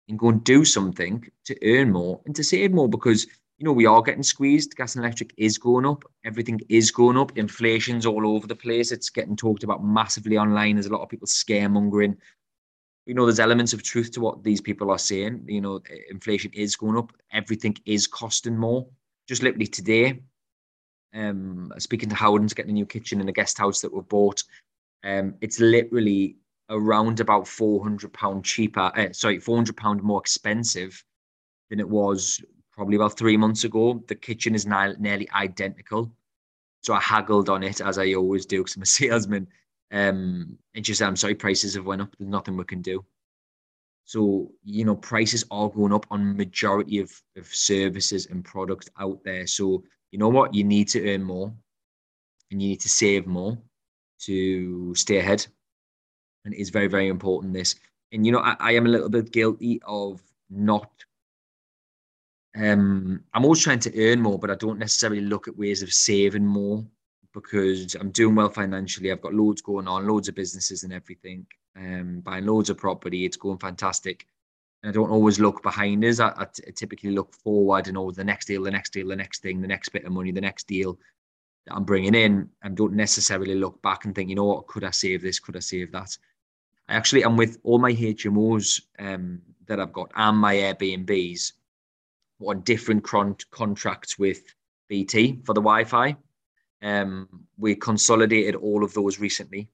and 0.08 0.18
go 0.18 0.30
and 0.30 0.42
do 0.42 0.64
something 0.64 1.30
to 1.48 1.58
earn 1.70 1.92
more 1.92 2.22
and 2.26 2.34
to 2.38 2.46
save 2.46 2.72
more? 2.72 2.88
Because 2.88 3.28
you 3.60 3.66
know 3.66 3.74
we 3.74 3.86
are 3.86 4.02
getting 4.02 4.24
squeezed. 4.24 4.76
Gas 4.78 4.96
and 4.96 5.04
electric 5.04 5.34
is 5.38 5.58
going 5.58 5.86
up. 5.86 6.04
Everything 6.24 6.62
is 6.70 6.92
going 6.92 7.18
up. 7.18 7.38
Inflation's 7.38 8.06
all 8.06 8.26
over 8.26 8.48
the 8.48 8.56
place. 8.56 8.92
It's 8.94 9.10
getting 9.10 9.36
talked 9.36 9.64
about 9.64 9.84
massively 9.84 10.38
online. 10.38 10.76
There's 10.76 10.86
a 10.86 10.94
lot 10.94 11.04
of 11.04 11.10
people 11.10 11.28
scaremongering. 11.28 12.16
you 13.06 13.16
know, 13.16 13.26
there's 13.26 13.40
elements 13.40 13.74
of 13.74 13.84
truth 13.84 14.12
to 14.12 14.22
what 14.22 14.44
these 14.44 14.62
people 14.62 14.92
are 14.92 14.98
saying. 14.98 15.44
You 15.48 15.62
know, 15.62 15.82
inflation 16.10 16.52
is 16.54 16.76
going 16.76 16.98
up. 16.98 17.12
Everything 17.34 17.76
is 17.86 18.08
costing 18.08 18.58
more. 18.58 18.88
Just 19.28 19.44
literally 19.44 19.68
today, 19.68 20.22
um, 21.14 21.74
speaking 21.80 22.10
to 22.10 22.16
Howden's 22.16 22.54
getting 22.54 22.72
a 22.72 22.74
new 22.74 22.86
kitchen 22.86 23.20
in 23.20 23.28
a 23.28 23.34
guest 23.34 23.58
house 23.58 23.82
that 23.82 23.94
we've 23.94 24.08
bought. 24.08 24.44
Um, 25.04 25.36
it's 25.42 25.60
literally 25.60 26.38
around 26.70 27.20
about 27.20 27.48
four 27.48 27.84
hundred 27.84 28.14
pound 28.14 28.46
cheaper. 28.46 28.92
Uh, 28.96 29.12
sorry, 29.12 29.40
four 29.40 29.58
hundred 29.58 29.76
pound 29.76 30.02
more 30.02 30.22
expensive 30.22 31.04
than 31.70 31.80
it 31.80 31.90
was 31.90 32.42
probably 32.80 32.96
about 32.96 33.18
three 33.18 33.36
months 33.36 33.66
ago. 33.66 34.02
The 34.08 34.16
kitchen 34.16 34.56
is 34.56 34.66
now 34.66 34.94
nearly 35.00 35.28
identical. 35.36 36.10
So 36.82 36.94
I 36.94 37.02
haggled 37.02 37.50
on 37.50 37.62
it 37.62 37.82
as 37.82 37.98
I 37.98 38.14
always 38.14 38.46
do 38.46 38.60
because 38.60 38.78
I'm 38.78 38.84
a 38.84 38.86
salesman. 39.02 39.48
Um, 39.92 40.58
and 40.74 40.86
just 40.86 41.00
said, 41.00 41.10
I'm 41.10 41.18
sorry, 41.18 41.36
prices 41.36 41.76
have 41.76 41.86
went 41.86 42.02
up. 42.02 42.16
There's 42.18 42.30
nothing 42.30 42.56
we 42.56 42.64
can 42.64 42.82
do. 42.82 43.04
So 44.06 44.54
you 44.64 44.86
know, 44.86 44.96
prices 44.96 45.44
are 45.52 45.68
going 45.68 45.92
up 45.92 46.06
on 46.10 46.38
majority 46.38 47.00
of, 47.00 47.12
of 47.36 47.48
services 47.48 48.28
and 48.28 48.46
products 48.46 48.90
out 48.98 49.22
there. 49.26 49.46
So 49.46 49.84
you 50.12 50.18
know 50.18 50.30
what, 50.30 50.54
you 50.54 50.64
need 50.64 50.88
to 50.90 51.14
earn 51.14 51.22
more, 51.22 51.52
and 52.50 52.62
you 52.62 52.70
need 52.70 52.80
to 52.80 52.90
save 52.90 53.28
more 53.28 53.58
to 54.22 54.96
stay 54.96 55.18
ahead. 55.18 55.46
And 56.46 56.54
it's 56.54 56.70
very 56.70 56.88
very 56.88 57.10
important. 57.10 57.54
This, 57.54 57.76
and 58.14 58.26
you 58.26 58.32
know, 58.32 58.40
I, 58.40 58.56
I 58.60 58.72
am 58.72 58.86
a 58.86 58.90
little 58.90 59.10
bit 59.10 59.34
guilty 59.34 59.82
of 59.86 60.22
not 60.50 60.90
um, 62.60 63.24
I'm 63.34 63.44
always 63.46 63.64
trying 63.64 63.80
to 63.80 64.12
earn 64.12 64.22
more, 64.22 64.38
but 64.38 64.52
I 64.52 64.56
don't 64.56 64.80
necessarily 64.80 65.22
look 65.22 65.48
at 65.48 65.58
ways 65.58 65.82
of 65.82 65.94
saving 65.94 66.46
more 66.46 66.86
because 67.34 67.96
I'm 67.96 68.12
doing 68.12 68.36
well 68.36 68.50
financially. 68.50 69.12
I've 69.12 69.22
got 69.22 69.34
loads 69.34 69.62
going 69.62 69.88
on, 69.88 70.08
loads 70.08 70.28
of 70.28 70.36
businesses 70.36 70.84
and 70.84 70.92
everything. 70.92 71.46
Um, 71.78 72.22
buying 72.22 72.46
loads 72.46 72.70
of 72.70 72.78
property, 72.78 73.26
it's 73.26 73.38
going 73.38 73.60
fantastic. 73.60 74.26
And 74.84 74.90
I 74.90 74.94
don't 74.94 75.12
always 75.12 75.40
look 75.40 75.62
behind 75.64 76.04
us. 76.04 76.20
I, 76.20 76.48
typically 76.76 77.12
look 77.12 77.34
forward 77.34 77.88
and 77.88 77.98
over 77.98 78.12
the 78.12 78.24
next 78.24 78.48
deal, 78.48 78.64
the 78.64 78.72
next 78.72 78.92
deal, 78.92 79.08
the 79.08 79.16
next 79.16 79.42
thing, 79.42 79.62
the 79.62 79.68
next 79.68 79.90
bit 79.90 80.06
of 80.06 80.12
money, 80.12 80.32
the 80.32 80.42
next 80.42 80.68
deal 80.68 81.00
that 81.66 81.76
I'm 81.76 81.84
bringing 81.84 82.16
in, 82.16 82.50
and 82.64 82.76
don't 82.76 82.94
necessarily 82.94 83.56
look 83.56 83.82
back 83.82 84.06
and 84.06 84.16
think, 84.16 84.30
you 84.30 84.36
know 84.36 84.46
what, 84.46 84.68
could 84.68 84.84
I 84.84 84.92
save 84.92 85.22
this? 85.22 85.40
Could 85.40 85.56
I 85.56 85.60
save 85.60 85.92
that? 85.92 86.18
I 86.88 86.96
actually 86.96 87.24
am 87.24 87.38
with 87.38 87.60
all 87.64 87.78
my 87.78 87.94
HMOs 87.94 88.82
um, 88.98 89.42
that 89.68 89.80
I've 89.80 89.94
got 89.94 90.12
and 90.16 90.38
my 90.38 90.56
Airbnbs 90.56 91.54
on 92.46 92.62
different 92.62 93.04
con- 93.04 93.36
contracts 93.52 94.18
with 94.18 94.42
BT 94.88 95.42
for 95.44 95.54
the 95.54 95.62
Wi-Fi. 95.62 96.16
Um, 96.82 97.28
we 97.58 97.76
consolidated 97.76 98.56
all 98.56 98.84
of 98.84 98.94
those 98.94 99.20
recently 99.20 99.70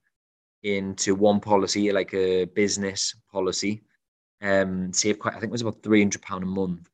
into 0.63 1.13
one 1.13 1.39
policy, 1.39 1.91
like 1.91 2.13
a 2.13 2.45
business 2.45 3.15
policy. 3.31 3.84
Um, 4.41 4.91
quite, 5.19 5.36
I 5.36 5.39
think 5.39 5.50
it 5.50 5.51
was 5.51 5.62
about 5.62 5.84
three 5.84 6.01
hundred 6.01 6.22
pound 6.24 6.43
a 6.43 6.48
month 6.48 6.89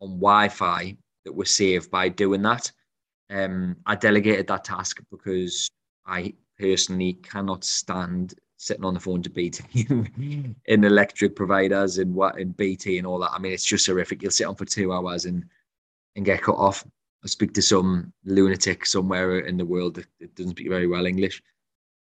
on 0.00 0.20
Wi-Fi 0.20 0.96
that 1.24 1.32
was 1.34 1.54
saved 1.54 1.90
by 1.90 2.08
doing 2.08 2.42
that. 2.42 2.70
Um, 3.30 3.76
I 3.86 3.96
delegated 3.96 4.46
that 4.48 4.64
task 4.64 5.00
because 5.10 5.70
I 6.06 6.34
personally 6.58 7.14
cannot 7.14 7.64
stand 7.64 8.34
sitting 8.62 8.84
on 8.84 8.94
the 8.94 9.00
phone 9.00 9.20
to 9.20 9.28
BT 9.28 9.88
in 9.88 10.56
electric 10.84 11.34
providers 11.34 11.98
and 11.98 12.14
what 12.14 12.38
in 12.38 12.52
BT 12.52 12.96
and 12.96 13.06
all 13.08 13.18
that. 13.18 13.32
I 13.32 13.40
mean, 13.40 13.52
it's 13.52 13.64
just 13.64 13.86
horrific. 13.86 14.22
You'll 14.22 14.30
sit 14.30 14.46
on 14.46 14.54
for 14.54 14.64
two 14.64 14.92
hours 14.92 15.24
and 15.24 15.44
and 16.14 16.24
get 16.24 16.42
cut 16.42 16.54
off. 16.54 16.86
I 17.24 17.26
speak 17.26 17.54
to 17.54 17.62
some 17.62 18.12
lunatic 18.24 18.86
somewhere 18.86 19.40
in 19.40 19.56
the 19.56 19.64
world 19.64 19.96
that, 19.96 20.34
doesn't 20.36 20.52
speak 20.52 20.68
very 20.68 20.86
well 20.86 21.06
English, 21.06 21.42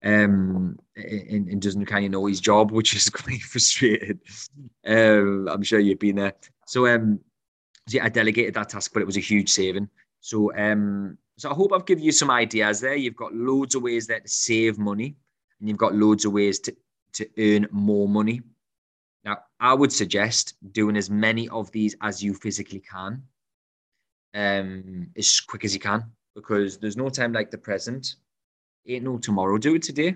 um, 0.03 0.77
and, 0.96 1.48
and 1.48 1.62
doesn't 1.62 1.88
kind 1.88 2.06
of 2.06 2.12
know 2.12 2.27
his 2.27 2.39
job, 2.39 2.72
which 2.77 2.96
is 2.96 3.10
quite 3.10 3.41
frustrating. 3.41 4.20
Um, 4.86 5.48
I'm 5.50 5.63
sure 5.63 5.80
you've 5.80 6.00
been 6.00 6.18
there. 6.18 6.34
So, 6.68 6.86
um, 6.86 7.20
yeah, 7.89 8.06
I 8.06 8.10
delegated 8.10 8.53
that 8.53 8.70
task, 8.70 8.91
but 8.94 9.01
it 9.01 9.08
was 9.08 9.18
a 9.18 9.22
huge 9.22 9.50
saving. 9.50 9.89
So, 10.20 10.56
um, 10.56 11.18
so 11.38 11.50
I 11.50 11.56
hope 11.56 11.74
I've 11.74 11.88
given 11.88 12.03
you 12.03 12.12
some 12.12 12.30
ideas 12.30 12.82
there. 12.82 12.96
You've 12.96 13.15
got 13.15 13.34
loads 13.34 13.74
of 13.74 13.82
ways 13.82 14.06
there 14.06 14.20
to 14.20 14.27
save 14.27 14.77
money 14.77 15.15
and 15.62 15.70
you've 15.70 15.77
got 15.77 15.96
loads 15.96 16.25
of 16.25 16.34
ways 16.34 16.60
to, 16.60 16.75
to 17.13 17.27
earn 17.38 17.68
more 17.72 18.10
money. 18.10 18.41
Now, 19.24 19.38
I 19.60 19.74
would 19.74 19.94
suggest 19.94 20.56
doing 20.74 20.98
as 20.98 21.10
many 21.10 21.48
of 21.50 21.72
these 21.72 21.96
as 22.01 22.22
you 22.24 22.34
physically 22.34 22.80
can, 22.80 23.22
um, 24.34 25.08
as 25.15 25.39
quick 25.39 25.63
as 25.63 25.74
you 25.74 25.80
can, 25.80 26.03
because 26.36 26.80
there's 26.80 26.98
no 26.98 27.10
time 27.10 27.32
like 27.32 27.51
the 27.51 27.58
present. 27.58 28.15
Ain't 28.88 29.03
no 29.03 29.20
tomorrow. 29.20 29.58
Do 29.60 29.75
it 29.75 29.84
today. 29.84 30.15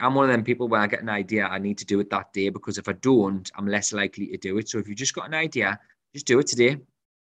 I'm 0.00 0.14
one 0.14 0.24
of 0.24 0.30
them 0.30 0.44
people 0.44 0.68
where 0.68 0.80
I 0.80 0.86
get 0.86 1.02
an 1.02 1.08
idea, 1.08 1.46
I 1.46 1.58
need 1.58 1.78
to 1.78 1.84
do 1.84 2.00
it 2.00 2.10
that 2.10 2.32
day 2.32 2.48
because 2.48 2.78
if 2.78 2.88
I 2.88 2.92
don't, 2.92 3.50
I'm 3.56 3.66
less 3.66 3.92
likely 3.92 4.26
to 4.28 4.36
do 4.36 4.58
it. 4.58 4.68
So 4.68 4.78
if 4.78 4.88
you've 4.88 4.98
just 4.98 5.14
got 5.14 5.26
an 5.26 5.34
idea, 5.34 5.78
just 6.12 6.26
do 6.26 6.38
it 6.38 6.46
today. 6.46 6.76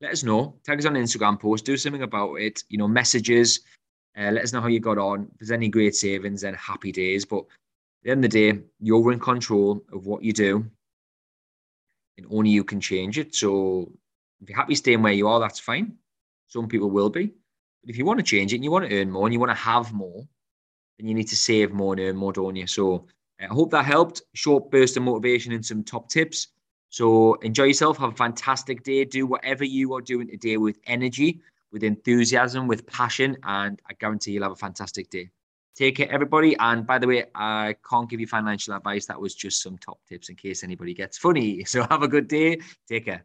Let 0.00 0.12
us 0.12 0.25
know. 0.25 0.56
Tag 0.64 0.78
us 0.78 0.87
on 0.87 0.94
Instagram 0.94 1.40
post. 1.40 1.64
Do 1.64 1.76
something 1.76 2.02
about 2.02 2.35
it. 2.35 2.62
You 2.68 2.78
know, 2.78 2.88
messages. 2.88 3.61
Uh, 4.16 4.30
let 4.30 4.44
us 4.44 4.52
know 4.52 4.61
how 4.61 4.68
you 4.68 4.80
got 4.80 4.99
on. 4.99 5.28
If 5.33 5.38
there's 5.40 5.50
any 5.50 5.68
great 5.68 5.94
savings, 5.94 6.42
then 6.42 6.54
happy 6.54 6.92
days. 6.92 7.25
But 7.25 7.40
at 7.40 7.44
the 8.04 8.11
end 8.11 8.25
of 8.25 8.30
the 8.30 8.52
day, 8.52 8.61
you're 8.80 9.12
in 9.12 9.18
control 9.18 9.83
of 9.92 10.06
what 10.06 10.23
you 10.23 10.33
do, 10.33 10.64
and 12.16 12.26
only 12.30 12.50
you 12.50 12.62
can 12.62 12.80
change 12.80 13.18
it. 13.18 13.35
So 13.35 13.90
if 14.40 14.49
you're 14.49 14.56
happy 14.56 14.75
staying 14.75 15.02
where 15.02 15.12
you 15.12 15.26
are, 15.26 15.40
that's 15.40 15.59
fine. 15.59 15.97
Some 16.47 16.68
people 16.68 16.90
will 16.90 17.11
be. 17.11 17.33
But 17.83 17.90
if 17.90 17.97
you 17.97 18.04
want 18.04 18.18
to 18.18 18.25
change 18.25 18.52
it 18.52 18.56
and 18.56 18.64
you 18.64 18.71
want 18.71 18.88
to 18.88 18.97
earn 18.97 19.11
more 19.11 19.26
and 19.26 19.33
you 19.33 19.40
want 19.40 19.50
to 19.50 19.56
have 19.56 19.92
more, 19.92 20.23
then 20.99 21.09
you 21.09 21.14
need 21.14 21.28
to 21.28 21.37
save 21.37 21.73
more 21.73 21.94
and 21.94 22.00
earn 22.00 22.16
more, 22.16 22.33
don't 22.33 22.54
you? 22.54 22.66
So 22.66 23.06
uh, 23.42 23.47
I 23.50 23.54
hope 23.54 23.71
that 23.73 23.85
helped. 23.85 24.23
Short 24.35 24.71
burst 24.71 24.97
of 24.97 25.02
motivation 25.02 25.52
and 25.52 25.64
some 25.64 25.83
top 25.83 26.09
tips. 26.09 26.49
So 26.90 27.35
enjoy 27.35 27.64
yourself. 27.64 27.99
Have 27.99 28.12
a 28.12 28.16
fantastic 28.16 28.85
day. 28.85 29.04
Do 29.04 29.26
whatever 29.26 29.64
you 29.64 29.94
are 29.94 30.00
doing 30.00 30.28
today 30.28 30.56
with 30.56 30.78
energy 30.87 31.40
with 31.75 31.83
enthusiasm, 31.83 32.66
with 32.69 32.87
passion, 32.87 33.37
and 33.43 33.83
I 33.90 33.93
guarantee 33.95 34.31
you'll 34.31 34.45
have 34.45 34.52
a 34.52 34.57
fantastic 34.57 35.11
day. 35.11 35.28
Take 35.75 35.97
care, 35.97 36.11
everybody. 36.11 36.57
And 36.59 36.87
by 36.87 36.99
the 36.99 37.07
way, 37.09 37.25
I 37.35 37.75
can't 37.87 38.09
give 38.09 38.21
you 38.21 38.28
financial 38.28 38.75
advice. 38.75 39.07
That 39.07 39.21
was 39.21 39.35
just 39.35 39.61
some 39.61 39.76
top 39.76 39.99
tips 40.09 40.28
in 40.31 40.37
case 40.37 40.62
anybody 40.62 40.95
gets 40.95 41.19
funny. 41.19 41.64
So 41.66 41.85
have 41.90 42.02
a 42.02 42.09
good 42.09 42.28
day. 42.28 42.61
Take 42.88 43.07
care. 43.07 43.23